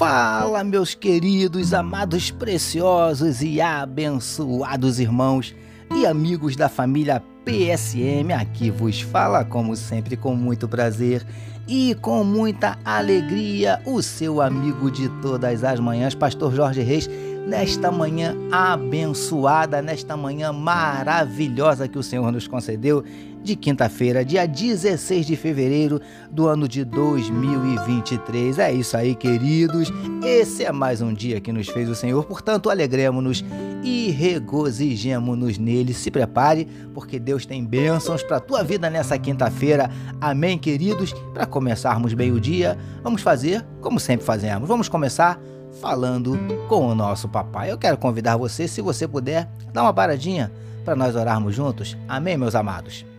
[0.00, 5.54] Fala, meus queridos, amados, preciosos e abençoados irmãos
[5.94, 8.32] e amigos da família PSM.
[8.32, 11.22] Aqui vos fala, como sempre, com muito prazer
[11.68, 17.06] e com muita alegria, o seu amigo de todas as manhãs, Pastor Jorge Reis
[17.46, 23.04] nesta manhã abençoada, nesta manhã maravilhosa que o Senhor nos concedeu,
[23.42, 28.58] de quinta-feira, dia 16 de fevereiro do ano de 2023.
[28.58, 29.90] É isso aí, queridos.
[30.24, 33.44] Esse é mais um dia que nos fez o Senhor, portanto, alegremos-nos
[33.82, 35.94] e regozijemos-nos nele.
[35.94, 39.90] Se prepare, porque Deus tem bênçãos para a tua vida nessa quinta-feira.
[40.20, 41.12] Amém, queridos?
[41.32, 44.68] Para começarmos bem o dia, vamos fazer como sempre fazemos.
[44.68, 45.40] Vamos começar
[45.80, 46.38] falando
[46.68, 47.70] com o nosso papai.
[47.70, 50.52] Eu quero convidar você, se você puder, dar uma paradinha
[50.84, 51.96] para nós orarmos juntos.
[52.08, 53.09] Amém, meus amados?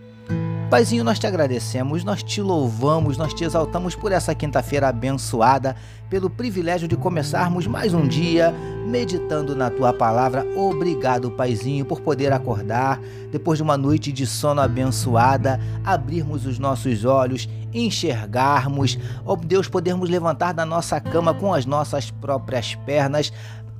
[0.72, 5.76] Paizinho, nós te agradecemos, nós te louvamos, nós te exaltamos por essa quinta-feira abençoada,
[6.08, 8.54] pelo privilégio de começarmos mais um dia
[8.86, 10.46] meditando na tua palavra.
[10.56, 12.98] Obrigado, Paizinho, por poder acordar
[13.30, 20.08] depois de uma noite de sono abençoada, abrirmos os nossos olhos, enxergarmos, ó Deus, podermos
[20.08, 23.30] levantar da nossa cama com as nossas próprias pernas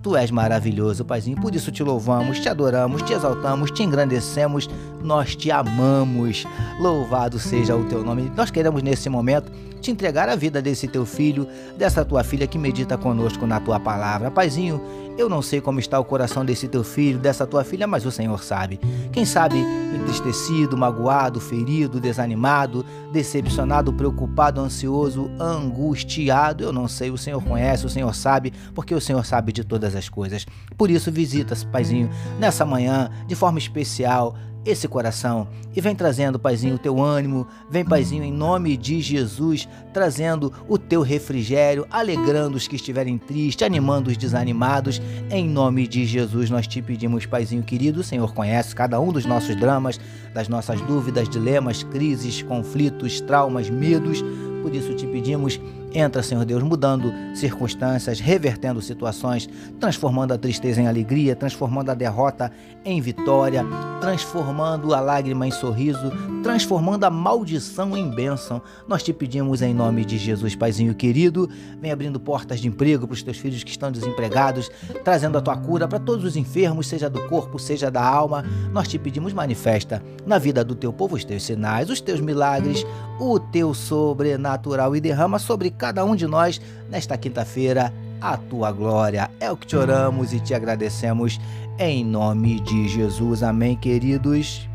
[0.03, 4.69] Tu és maravilhoso, Paizinho, por isso te louvamos, te adoramos, te exaltamos, te engrandecemos,
[5.01, 6.45] nós te amamos.
[6.81, 8.33] Louvado seja o teu nome.
[8.37, 11.47] Nós queremos nesse momento te entregar a vida desse teu filho,
[11.79, 14.29] dessa tua filha que medita conosco na tua palavra.
[14.29, 14.81] Paizinho,
[15.17, 18.11] eu não sei como está o coração desse teu filho, dessa tua filha, mas o
[18.11, 18.81] Senhor sabe.
[19.13, 27.43] Quem sabe entristecido, magoado, ferido, desanimado, decepcionado, preocupado, ansioso, angustiado, eu não sei, o Senhor
[27.43, 30.47] conhece, o Senhor sabe, porque o Senhor sabe de todas as coisas.
[30.77, 34.35] Por isso, visita-se, Paizinho, nessa manhã, de forma especial,
[34.65, 39.69] esse coração e vem trazendo, Paizinho, o teu ânimo, vem, Paizinho, em nome de Jesus,
[39.93, 45.01] trazendo o teu refrigério, alegrando os que estiverem tristes, animando os desanimados.
[45.31, 49.25] Em nome de Jesus, nós te pedimos, Paizinho querido, o Senhor conhece cada um dos
[49.25, 49.99] nossos dramas,
[50.35, 54.23] das nossas dúvidas, dilemas, crises, conflitos, traumas, medos.
[54.63, 55.61] Por isso te pedimos
[55.95, 62.51] Entra, Senhor Deus, mudando circunstâncias, revertendo situações, transformando a tristeza em alegria, transformando a derrota
[62.85, 63.65] em vitória,
[64.01, 66.11] transformando a lágrima em sorriso,
[66.43, 68.63] transformando a maldição em bênção.
[68.89, 71.49] Nós te pedimos em nome de Jesus, Paizinho querido,
[71.81, 74.71] vem abrindo portas de emprego para os teus filhos que estão desempregados,
[75.05, 78.45] trazendo a tua cura para todos os enfermos, seja do corpo, seja da alma.
[78.73, 82.85] Nós te pedimos, manifesta na vida do teu povo os teus sinais, os teus milagres,
[83.21, 84.52] o teu sobrenatural
[84.97, 89.31] e derrama sobre cada um de nós nesta quinta-feira a tua glória.
[89.41, 91.41] É o que te oramos e te agradecemos
[91.79, 93.43] em nome de Jesus.
[93.43, 94.69] Amém, queridos.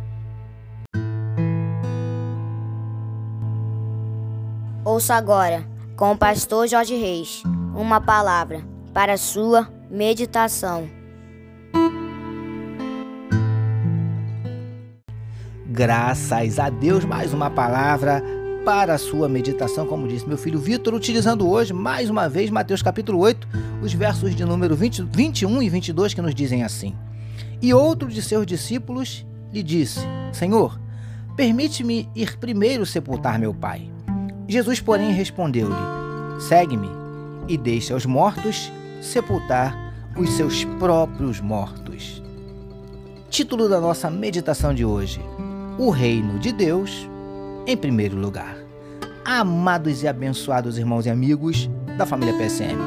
[4.83, 5.65] Ouça agora,
[5.95, 7.43] com o pastor Jorge Reis,
[7.75, 8.61] uma palavra
[8.93, 10.87] para a sua meditação.
[15.77, 18.23] Graças a Deus, mais uma palavra
[18.67, 22.81] para a sua meditação, como disse meu filho Vitor, utilizando hoje, mais uma vez, Mateus
[22.81, 23.47] capítulo 8,
[23.81, 26.93] os versos de número 20, 21 e 22 que nos dizem assim.
[27.61, 30.01] E outro de seus discípulos lhe disse:
[30.33, 30.77] Senhor,
[31.37, 33.89] permite-me ir primeiro sepultar meu pai.
[34.49, 35.73] Jesus, porém, respondeu-lhe:
[36.41, 36.89] Segue-me
[37.47, 38.69] e deixa os mortos
[39.01, 42.21] sepultar os seus próprios mortos.
[43.29, 45.21] Título da nossa meditação de hoje:
[45.77, 47.07] O Reino de Deus
[47.67, 48.57] em primeiro lugar.
[49.25, 52.77] Amados e abençoados irmãos e amigos da família PSM,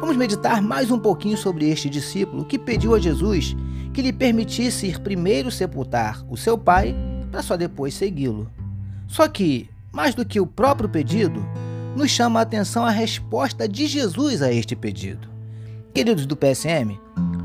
[0.00, 3.56] vamos meditar mais um pouquinho sobre este discípulo que pediu a Jesus
[3.94, 6.94] que lhe permitisse ir primeiro sepultar o seu pai
[7.30, 8.50] para só depois segui-lo.
[9.06, 11.40] Só que, mais do que o próprio pedido,
[11.94, 15.28] nos chama a atenção a resposta de Jesus a este pedido.
[15.94, 16.98] Queridos do PSM,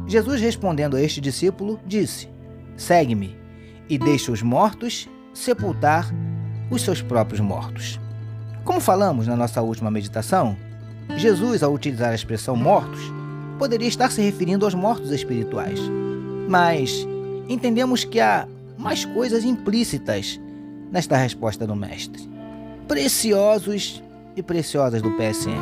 [0.08, 2.28] Jesus respondendo a este discípulo disse:
[2.76, 3.38] Segue-me
[3.88, 6.12] e deixa os mortos sepultar
[6.72, 8.00] os seus próprios mortos.
[8.64, 10.56] Como falamos na nossa última meditação,
[11.18, 13.02] Jesus, ao utilizar a expressão mortos,
[13.60, 15.80] poderia estar se referindo aos mortos espirituais.
[16.48, 17.06] Mas
[17.50, 18.48] entendemos que há
[18.78, 20.40] mais coisas implícitas
[20.92, 22.30] nesta resposta do Mestre.
[22.88, 24.02] Preciosos
[24.36, 25.62] e preciosas do PSM.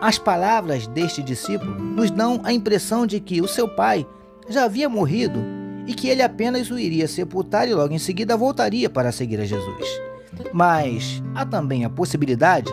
[0.00, 4.06] As palavras deste discípulo nos dão a impressão de que o seu pai
[4.48, 5.40] já havia morrido
[5.86, 9.44] e que ele apenas o iria sepultar e logo em seguida voltaria para seguir a
[9.44, 10.05] Jesus.
[10.52, 12.72] Mas há também a possibilidade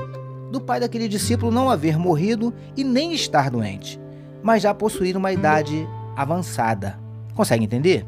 [0.52, 4.00] do pai daquele discípulo não haver morrido e nem estar doente,
[4.44, 7.00] mas já possuir uma idade avançada.
[7.34, 8.06] Consegue entender?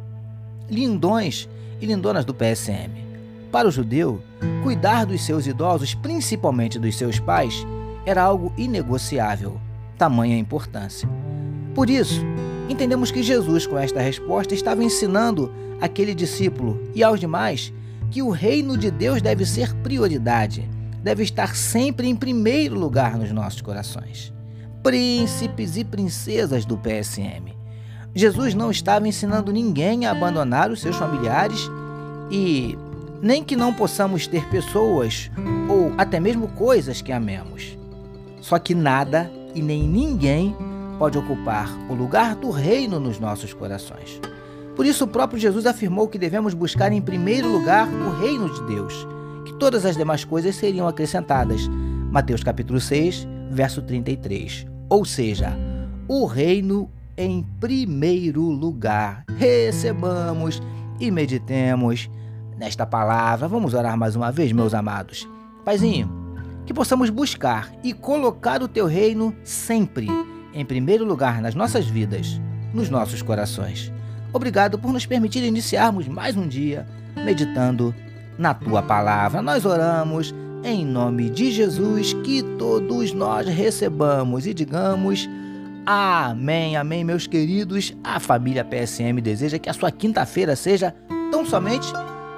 [0.69, 1.50] Lindões
[1.81, 2.92] e lindonas do PSM.
[3.51, 4.21] Para o judeu,
[4.62, 7.65] cuidar dos seus idosos, principalmente dos seus pais,
[8.06, 9.59] era algo inegociável.
[9.97, 11.07] tamanha importância.
[11.74, 12.21] Por isso,
[12.68, 17.74] entendemos que Jesus, com esta resposta, estava ensinando aquele discípulo e aos demais
[18.12, 20.69] que o reino de Deus deve ser prioridade,
[21.04, 24.34] deve estar sempre em primeiro lugar nos nossos corações.
[24.81, 27.54] Príncipes e princesas do PSM.
[28.13, 31.69] Jesus não estava ensinando ninguém a abandonar os seus familiares
[32.31, 32.78] e
[33.22, 35.30] nem que não possamos ter pessoas
[35.69, 37.78] ou até mesmo coisas que amemos.
[38.40, 40.56] Só que nada e nem ninguém
[40.98, 44.22] pode ocupar o lugar do reino nos nossos corações.
[44.75, 48.62] Por isso, o próprio Jesus afirmou que devemos buscar em primeiro lugar o reino de
[48.63, 49.07] Deus,
[49.45, 51.68] que todas as demais coisas seriam acrescentadas.
[52.12, 54.66] Mateus capítulo 6, verso 33.
[54.89, 55.57] Ou seja,
[56.07, 59.24] o reino em primeiro lugar.
[59.38, 60.62] Recebamos
[61.00, 62.10] e meditemos
[62.57, 63.48] nesta palavra.
[63.48, 65.28] Vamos orar mais uma vez, meus amados.
[65.63, 66.10] Paizinho,
[66.66, 70.07] que possamos buscar e colocar o teu reino sempre
[70.54, 72.39] em primeiro lugar nas nossas vidas,
[72.74, 73.92] nos nossos corações.
[74.35, 76.85] Obrigado por nos permitir iniciarmos mais um dia
[77.15, 77.95] meditando
[78.37, 79.41] na tua palavra.
[79.41, 85.29] Nós oramos em nome de Jesus que todos nós recebamos e digamos
[85.85, 87.95] amém, amém, meus queridos.
[88.03, 90.93] A família PSM deseja que a sua quinta-feira seja
[91.31, 91.87] tão somente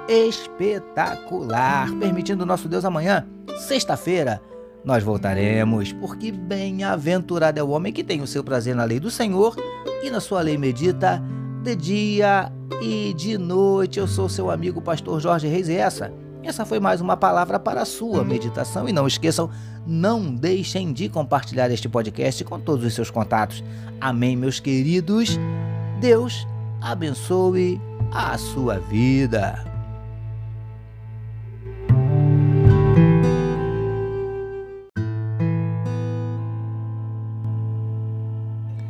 [0.08, 3.26] espetacular, permitindo nosso Deus amanhã,
[3.66, 4.40] sexta-feira,
[4.84, 9.10] nós voltaremos, porque bem-aventurado é o homem que tem o seu prazer na lei do
[9.10, 9.56] Senhor
[10.00, 11.20] e na sua lei medita
[11.62, 13.98] de dia e de noite.
[13.98, 16.12] Eu sou seu amigo pastor Jorge Reis e essa,
[16.42, 18.88] essa foi mais uma palavra para a sua meditação.
[18.88, 19.50] E não esqueçam,
[19.86, 23.62] não deixem de compartilhar este podcast com todos os seus contatos.
[24.00, 25.38] Amém, meus queridos.
[26.00, 26.46] Deus
[26.80, 27.80] abençoe
[28.12, 29.64] a sua vida.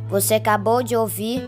[0.07, 1.47] Você acabou de ouvir